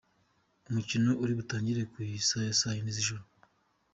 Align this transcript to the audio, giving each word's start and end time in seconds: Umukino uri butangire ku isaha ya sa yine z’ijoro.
Umukino 0.69 1.11
uri 1.23 1.33
butangire 1.39 1.81
ku 1.91 1.97
isaha 2.19 2.43
ya 2.47 2.53
sa 2.59 2.69
yine 2.75 2.91
z’ijoro. 2.97 3.23